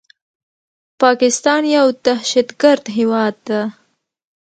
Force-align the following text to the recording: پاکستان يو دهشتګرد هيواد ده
پاکستان 1.01 1.61
يو 1.75 1.85
دهشتګرد 2.05 2.85
هيواد 2.97 3.35
ده 3.47 3.61